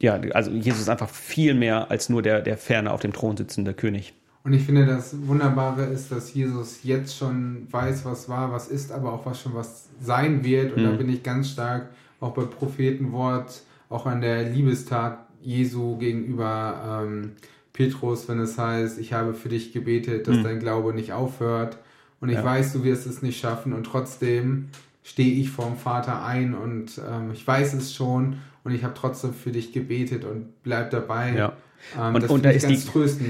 ja, 0.00 0.20
also 0.32 0.50
Jesus 0.50 0.82
ist 0.82 0.88
einfach 0.88 1.08
viel 1.08 1.54
mehr 1.54 1.90
als 1.90 2.08
nur 2.08 2.22
der, 2.22 2.40
der 2.40 2.56
ferne 2.56 2.92
auf 2.92 3.00
dem 3.00 3.12
Thron 3.12 3.36
sitzende 3.36 3.74
König. 3.74 4.14
Und 4.44 4.52
ich 4.52 4.64
finde, 4.64 4.86
das 4.86 5.14
Wunderbare 5.26 5.84
ist, 5.84 6.10
dass 6.12 6.32
Jesus 6.32 6.80
jetzt 6.84 7.16
schon 7.16 7.66
weiß, 7.70 8.04
was 8.04 8.28
war, 8.28 8.52
was 8.52 8.68
ist, 8.68 8.92
aber 8.92 9.12
auch 9.12 9.26
was 9.26 9.40
schon 9.40 9.54
was 9.54 9.88
sein 10.00 10.44
wird. 10.44 10.74
Und 10.74 10.82
mhm. 10.82 10.86
da 10.86 10.92
bin 10.92 11.08
ich 11.08 11.22
ganz 11.22 11.50
stark 11.50 11.90
auch 12.20 12.32
bei 12.32 12.42
Prophetenwort, 12.42 13.62
auch 13.88 14.06
an 14.06 14.20
der 14.20 14.48
Liebestat 14.48 15.26
Jesu 15.42 15.96
gegenüber 15.98 17.04
ähm, 17.04 17.32
Petrus, 17.72 18.28
wenn 18.28 18.40
es 18.40 18.58
heißt, 18.58 18.98
ich 18.98 19.12
habe 19.12 19.34
für 19.34 19.48
dich 19.48 19.72
gebetet, 19.72 20.26
dass 20.26 20.36
mhm. 20.36 20.44
dein 20.44 20.58
Glaube 20.60 20.92
nicht 20.94 21.12
aufhört. 21.12 21.78
Und 22.20 22.28
ich 22.28 22.36
ja. 22.36 22.44
weiß, 22.44 22.72
du 22.72 22.82
wirst 22.84 23.06
es 23.06 23.22
nicht 23.22 23.38
schaffen. 23.38 23.72
Und 23.72 23.84
trotzdem 23.84 24.68
stehe 25.04 25.40
ich 25.40 25.50
vorm 25.50 25.76
Vater 25.76 26.24
ein 26.24 26.54
und 26.54 27.00
ähm, 27.08 27.30
ich 27.32 27.46
weiß 27.46 27.74
es 27.74 27.94
schon 27.94 28.40
und 28.68 28.74
ich 28.74 28.84
habe 28.84 28.94
trotzdem 28.94 29.32
für 29.32 29.50
dich 29.50 29.72
gebetet 29.72 30.24
und 30.24 30.62
bleib 30.62 30.90
dabei. 30.90 31.34
Ja. 31.34 31.56
Ähm, 31.98 32.16
und, 32.16 32.28
und 32.28 32.44
da, 32.44 32.50
ist 32.50 32.68
die, 32.68 32.78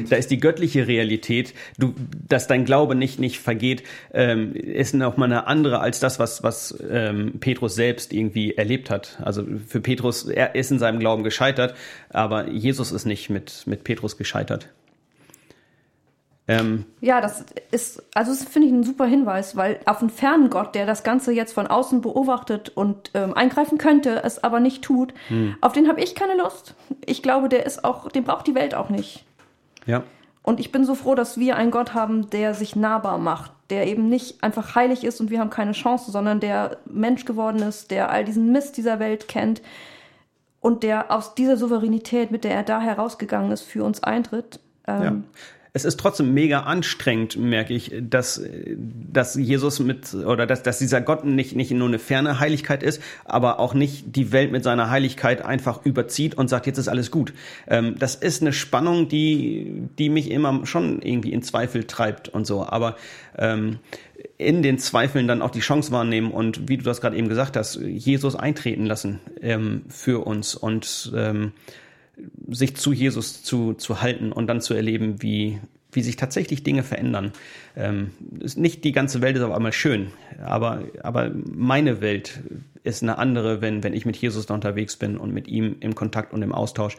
da 0.09 0.17
ist 0.17 0.31
die 0.31 0.41
göttliche 0.41 0.89
Realität, 0.89 1.55
du, 1.79 1.95
dass 2.27 2.47
dein 2.49 2.65
Glaube 2.65 2.95
nicht, 2.95 3.21
nicht 3.21 3.39
vergeht, 3.39 3.85
ähm, 4.13 4.55
ist 4.55 4.95
noch 4.95 5.17
mal 5.17 5.27
eine 5.27 5.47
andere 5.47 5.81
als 5.81 6.01
das, 6.01 6.19
was, 6.19 6.43
was 6.43 6.77
ähm, 6.91 7.35
Petrus 7.39 7.75
selbst 7.75 8.13
irgendwie 8.13 8.55
erlebt 8.55 8.91
hat. 8.91 9.19
Also 9.23 9.45
für 9.67 9.81
Petrus, 9.81 10.27
er 10.27 10.55
ist 10.55 10.73
in 10.73 10.79
seinem 10.79 10.99
Glauben 10.99 11.23
gescheitert, 11.23 11.75
aber 12.09 12.49
Jesus 12.49 12.91
ist 12.91 13.05
nicht 13.05 13.31
mit, 13.31 13.65
mit 13.67 13.85
Petrus 13.85 14.17
gescheitert. 14.17 14.71
Ähm, 16.51 16.87
ja, 17.03 17.21
das 17.21 17.45
ist, 17.71 18.03
also 18.15 18.33
das 18.33 18.43
finde 18.43 18.69
ich 18.69 18.75
ein 18.75 18.83
super 18.83 19.05
Hinweis, 19.05 19.55
weil 19.55 19.79
auf 19.85 20.01
einen 20.01 20.09
fernen 20.09 20.49
Gott, 20.49 20.75
der 20.75 20.87
das 20.87 21.03
Ganze 21.03 21.31
jetzt 21.31 21.53
von 21.53 21.67
außen 21.67 22.01
beobachtet 22.01 22.71
und 22.71 23.11
ähm, 23.13 23.35
eingreifen 23.35 23.77
könnte, 23.77 24.25
es 24.25 24.43
aber 24.43 24.59
nicht 24.59 24.83
tut, 24.83 25.13
hm. 25.29 25.57
auf 25.61 25.75
den 25.75 25.89
habe 25.89 26.01
ich 26.01 26.15
keine 26.15 26.37
Lust. 26.37 26.75
Ich 27.05 27.23
glaube, 27.23 27.51
der 27.51 27.67
ist 27.67 27.85
auch, 27.85 28.09
den 28.09 28.25
braucht 28.25 28.47
die 28.47 28.55
Welt 28.55 28.75
auch 28.75 28.89
nicht. 28.89 29.27
Ja. 29.85 30.05
Und 30.43 30.59
ich 30.59 30.73
bin 30.73 30.87
so 30.87 30.95
froh, 30.95 31.15
dass 31.15 31.37
wir 31.37 31.57
einen 31.57 31.71
Gott 31.71 31.93
haben, 31.93 32.31
der 32.31 32.55
sich 32.55 32.75
nahbar 32.75 33.19
macht, 33.19 33.53
der 33.69 33.87
eben 33.87 34.09
nicht 34.09 34.43
einfach 34.43 34.75
heilig 34.75 35.05
ist 35.05 35.21
und 35.21 35.31
wir 35.31 35.41
haben 35.41 35.51
keine 35.51 35.73
Chance, 35.73 36.11
sondern 36.11 36.41
der 36.41 36.79
Mensch 36.87 37.27
geworden 37.27 37.61
ist, 37.61 37.91
der 37.91 38.11
all 38.11 38.25
diesen 38.25 38.53
Mist 38.53 38.79
dieser 38.79 38.99
Welt 38.99 39.29
kennt 39.29 39.61
und 40.61 40.83
der 40.83 41.13
aus 41.13 41.35
dieser 41.35 41.59
Souveränität, 41.59 42.31
mit 42.31 42.45
der 42.45 42.53
er 42.53 42.63
da 42.63 42.81
herausgegangen 42.81 43.53
ist, 43.53 43.65
für 43.65 43.85
uns 43.85 44.03
eintritt. 44.03 44.61
Ähm, 44.87 45.03
ja 45.03 45.13
es 45.79 45.85
ist 45.85 46.01
trotzdem 46.01 46.35
mega 46.35 46.61
anstrengend, 46.61 47.37
merke 47.37 47.73
ich, 47.73 47.93
dass, 48.01 48.43
dass 48.77 49.37
Jesus 49.37 49.79
mit, 49.79 50.13
oder 50.13 50.45
dass, 50.45 50.65
dass 50.65 50.79
dieser 50.79 51.01
Gott 51.01 51.25
nicht, 51.25 51.55
nicht 51.55 51.71
nur 51.71 51.87
eine 51.87 52.01
ferne 52.01 52.41
Heiligkeit 52.41 52.83
ist, 52.83 53.01
aber 53.25 53.61
auch 53.61 53.75
nicht 53.75 54.17
die 54.17 54.33
Welt 54.33 54.51
mit 54.51 54.65
seiner 54.65 54.91
Heiligkeit 54.91 55.45
einfach 55.45 55.87
überzieht 55.87 56.35
und 56.35 56.49
sagt, 56.49 56.67
jetzt 56.67 56.79
ist 56.79 56.89
alles 56.89 57.13
gut. 57.13 57.33
Ähm, 57.69 57.95
das 57.99 58.17
ist 58.17 58.43
eine 58.43 58.53
Spannung, 58.53 59.09
die, 59.09 59.85
die 59.99 60.09
mich 60.09 60.31
immer 60.31 60.67
schon 60.67 61.01
irgendwie 61.01 61.33
in 61.33 61.43
Zweifel 61.43 61.85
treibt 61.85 62.29
und 62.29 62.45
so. 62.45 62.67
Aber 62.67 62.97
ähm, 63.37 63.79
in 64.37 64.63
den 64.63 64.79
Zweifeln 64.79 65.29
dann 65.29 65.43
auch 65.43 65.51
die 65.51 65.61
Chance 65.61 65.93
wahrnehmen 65.93 66.33
und 66.33 66.69
wie 66.69 66.77
du 66.77 66.83
das 66.83 67.01
gerade 67.01 67.17
eben 67.17 67.29
gesagt 67.29 67.57
hast, 67.57 67.77
Jesus 67.77 68.35
eintreten 68.35 68.85
lassen 68.85 69.21
ähm, 69.41 69.83
für 69.89 70.27
uns 70.27 70.57
und 70.57 71.13
ähm, 71.15 71.53
sich 72.51 72.77
zu 72.77 72.93
Jesus 72.93 73.43
zu, 73.43 73.75
zu 73.75 74.01
halten 74.01 74.33
und 74.33 74.47
dann 74.47 74.61
zu 74.61 74.75
erleben, 74.75 75.23
wie, 75.23 75.61
wie 75.93 76.03
sich 76.03 76.17
tatsächlich 76.17 76.63
Dinge 76.63 76.83
verändern. 76.83 77.33
Ähm, 77.77 78.11
ist 78.41 78.59
nicht 78.59 78.85
die 78.85 78.93
ganze 78.93 79.21
Welt 79.21 79.37
ist 79.37 79.43
auf 79.43 79.55
einmal 79.55 79.73
schön, 79.73 80.09
aber, 80.43 80.83
aber 81.03 81.31
meine 81.45 82.01
Welt 82.01 82.41
ist 82.85 83.03
eine 83.03 83.19
andere, 83.19 83.61
wenn, 83.61 83.83
wenn 83.83 83.93
ich 83.93 84.07
mit 84.07 84.17
Jesus 84.17 84.47
da 84.47 84.55
unterwegs 84.55 84.97
bin 84.97 85.17
und 85.17 85.33
mit 85.33 85.49
ihm 85.49 85.77
im 85.81 85.95
Kontakt 85.95 86.33
und 86.33 86.43
im 86.43 86.53
Austausch. 86.55 86.97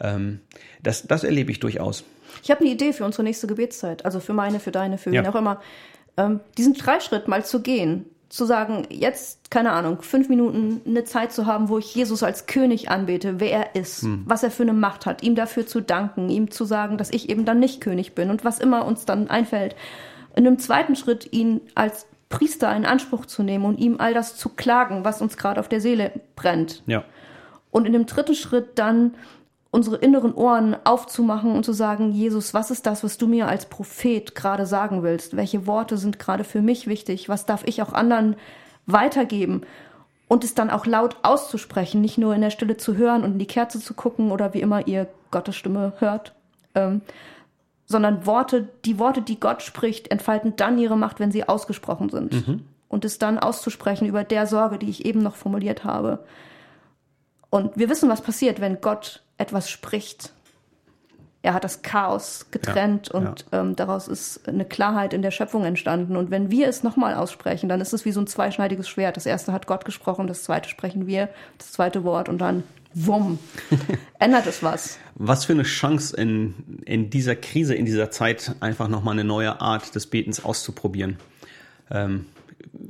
Ähm, 0.00 0.40
das, 0.82 1.06
das 1.06 1.24
erlebe 1.24 1.50
ich 1.50 1.60
durchaus. 1.60 2.04
Ich 2.42 2.50
habe 2.50 2.60
eine 2.60 2.70
Idee 2.70 2.92
für 2.92 3.04
unsere 3.04 3.22
nächste 3.22 3.46
Gebetszeit, 3.46 4.04
also 4.04 4.20
für 4.20 4.32
meine, 4.32 4.60
für 4.60 4.72
deine, 4.72 4.98
für 4.98 5.12
ja. 5.12 5.22
wen 5.22 5.30
auch 5.30 5.36
immer. 5.36 5.60
Ähm, 6.16 6.40
diesen 6.56 6.74
Dreischritt 6.74 7.28
mal 7.28 7.44
zu 7.44 7.62
gehen 7.62 8.06
zu 8.28 8.44
sagen, 8.44 8.86
jetzt, 8.90 9.50
keine 9.50 9.72
Ahnung, 9.72 10.02
fünf 10.02 10.28
Minuten 10.28 10.80
eine 10.86 11.04
Zeit 11.04 11.32
zu 11.32 11.46
haben, 11.46 11.68
wo 11.68 11.78
ich 11.78 11.94
Jesus 11.94 12.22
als 12.22 12.46
König 12.46 12.90
anbete, 12.90 13.40
wer 13.40 13.52
er 13.52 13.74
ist, 13.80 14.02
hm. 14.02 14.22
was 14.26 14.42
er 14.42 14.50
für 14.50 14.62
eine 14.62 14.72
Macht 14.72 15.06
hat, 15.06 15.22
ihm 15.22 15.34
dafür 15.34 15.66
zu 15.66 15.80
danken, 15.80 16.28
ihm 16.30 16.50
zu 16.50 16.64
sagen, 16.64 16.98
dass 16.98 17.10
ich 17.10 17.28
eben 17.28 17.44
dann 17.44 17.60
nicht 17.60 17.80
König 17.80 18.14
bin 18.14 18.30
und 18.30 18.44
was 18.44 18.58
immer 18.58 18.84
uns 18.86 19.04
dann 19.04 19.28
einfällt. 19.28 19.76
In 20.34 20.46
einem 20.46 20.58
zweiten 20.58 20.96
Schritt 20.96 21.32
ihn 21.32 21.60
als 21.74 22.06
Priester 22.28 22.74
in 22.74 22.86
Anspruch 22.86 23.26
zu 23.26 23.42
nehmen 23.42 23.64
und 23.64 23.78
ihm 23.78 24.00
all 24.00 24.14
das 24.14 24.36
zu 24.36 24.48
klagen, 24.48 25.04
was 25.04 25.22
uns 25.22 25.36
gerade 25.36 25.60
auf 25.60 25.68
der 25.68 25.80
Seele 25.80 26.10
brennt. 26.34 26.82
Ja. 26.86 27.04
Und 27.70 27.86
in 27.86 27.92
dem 27.92 28.06
dritten 28.06 28.34
Schritt 28.34 28.78
dann 28.78 29.14
unsere 29.74 29.96
inneren 29.96 30.32
Ohren 30.34 30.76
aufzumachen 30.84 31.50
und 31.50 31.64
zu 31.64 31.72
sagen, 31.72 32.12
Jesus, 32.12 32.54
was 32.54 32.70
ist 32.70 32.86
das, 32.86 33.02
was 33.02 33.18
du 33.18 33.26
mir 33.26 33.48
als 33.48 33.66
Prophet 33.66 34.36
gerade 34.36 34.66
sagen 34.66 35.02
willst? 35.02 35.36
Welche 35.36 35.66
Worte 35.66 35.98
sind 35.98 36.20
gerade 36.20 36.44
für 36.44 36.62
mich 36.62 36.86
wichtig? 36.86 37.28
Was 37.28 37.44
darf 37.44 37.64
ich 37.66 37.82
auch 37.82 37.92
anderen 37.92 38.36
weitergeben? 38.86 39.62
Und 40.28 40.44
es 40.44 40.54
dann 40.54 40.70
auch 40.70 40.86
laut 40.86 41.16
auszusprechen, 41.22 42.00
nicht 42.00 42.18
nur 42.18 42.36
in 42.36 42.40
der 42.40 42.50
Stille 42.50 42.76
zu 42.76 42.96
hören 42.96 43.24
und 43.24 43.32
in 43.32 43.38
die 43.40 43.48
Kerze 43.48 43.80
zu 43.80 43.94
gucken 43.94 44.30
oder 44.30 44.54
wie 44.54 44.60
immer 44.60 44.86
ihr 44.86 45.08
Gottes 45.32 45.56
Stimme 45.56 45.92
hört, 45.98 46.34
ähm, 46.76 47.00
sondern 47.84 48.26
Worte, 48.26 48.68
die 48.84 49.00
Worte, 49.00 49.22
die 49.22 49.40
Gott 49.40 49.60
spricht, 49.62 50.08
entfalten 50.12 50.54
dann 50.54 50.78
ihre 50.78 50.96
Macht, 50.96 51.18
wenn 51.18 51.32
sie 51.32 51.48
ausgesprochen 51.48 52.10
sind. 52.10 52.46
Mhm. 52.46 52.64
Und 52.86 53.04
es 53.04 53.18
dann 53.18 53.40
auszusprechen 53.40 54.06
über 54.06 54.22
der 54.22 54.46
Sorge, 54.46 54.78
die 54.78 54.88
ich 54.88 55.04
eben 55.04 55.20
noch 55.20 55.34
formuliert 55.34 55.82
habe. 55.82 56.20
Und 57.50 57.76
wir 57.76 57.88
wissen, 57.88 58.08
was 58.08 58.22
passiert, 58.22 58.60
wenn 58.60 58.80
Gott 58.80 59.23
etwas 59.38 59.68
spricht. 59.68 60.32
Er 61.42 61.52
hat 61.52 61.62
das 61.62 61.82
Chaos 61.82 62.46
getrennt 62.50 63.10
ja, 63.12 63.20
und 63.20 63.44
ja. 63.52 63.60
Ähm, 63.60 63.76
daraus 63.76 64.08
ist 64.08 64.48
eine 64.48 64.64
Klarheit 64.64 65.12
in 65.12 65.20
der 65.20 65.30
Schöpfung 65.30 65.66
entstanden. 65.66 66.16
Und 66.16 66.30
wenn 66.30 66.50
wir 66.50 66.68
es 66.68 66.82
nochmal 66.82 67.14
aussprechen, 67.14 67.68
dann 67.68 67.82
ist 67.82 67.92
es 67.92 68.06
wie 68.06 68.12
so 68.12 68.20
ein 68.20 68.26
zweischneidiges 68.26 68.88
Schwert. 68.88 69.18
Das 69.18 69.26
erste 69.26 69.52
hat 69.52 69.66
Gott 69.66 69.84
gesprochen, 69.84 70.26
das 70.26 70.42
zweite 70.42 70.70
sprechen 70.70 71.06
wir, 71.06 71.28
das 71.58 71.72
zweite 71.72 72.02
Wort 72.02 72.30
und 72.30 72.38
dann 72.38 72.62
wumm, 72.94 73.38
ändert 74.18 74.46
es 74.46 74.62
was. 74.62 74.98
Was 75.16 75.44
für 75.44 75.52
eine 75.52 75.64
Chance 75.64 76.16
in, 76.16 76.54
in 76.86 77.10
dieser 77.10 77.36
Krise, 77.36 77.74
in 77.74 77.84
dieser 77.84 78.10
Zeit, 78.10 78.54
einfach 78.60 78.88
nochmal 78.88 79.12
eine 79.12 79.24
neue 79.24 79.60
Art 79.60 79.94
des 79.94 80.06
Betens 80.06 80.42
auszuprobieren. 80.42 81.18
Ähm, 81.90 82.24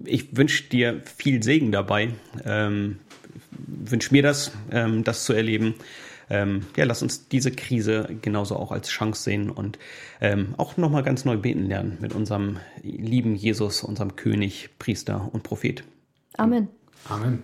ich 0.04 0.36
wünsche 0.36 0.62
dir 0.62 1.02
viel 1.16 1.42
Segen 1.42 1.72
dabei. 1.72 2.10
Ähm, 2.44 3.00
wünsche 3.50 4.12
mir 4.12 4.22
das, 4.22 4.52
ähm, 4.70 5.02
das 5.02 5.24
zu 5.24 5.32
erleben 5.32 5.74
ähm, 6.30 6.66
ja, 6.76 6.84
lass 6.84 7.02
uns 7.02 7.28
diese 7.28 7.50
Krise 7.50 8.08
genauso 8.22 8.56
auch 8.56 8.72
als 8.72 8.88
Chance 8.88 9.22
sehen 9.22 9.50
und 9.50 9.78
ähm, 10.20 10.54
auch 10.56 10.76
nochmal 10.76 11.02
ganz 11.02 11.24
neu 11.24 11.36
beten 11.36 11.66
lernen 11.66 11.98
mit 12.00 12.12
unserem 12.12 12.58
lieben 12.82 13.34
Jesus, 13.34 13.82
unserem 13.82 14.16
König, 14.16 14.70
Priester 14.78 15.28
und 15.32 15.42
Prophet. 15.42 15.84
Amen. 16.36 16.68
Amen. 17.08 17.42